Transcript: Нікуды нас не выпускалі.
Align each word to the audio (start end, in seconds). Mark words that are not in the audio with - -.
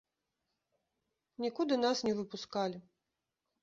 Нікуды 1.45 1.81
нас 1.85 1.97
не 2.11 2.17
выпускалі. 2.23 2.77